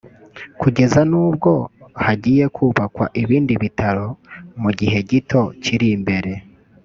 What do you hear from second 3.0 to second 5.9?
ibindi bitaro mugihe gito kiri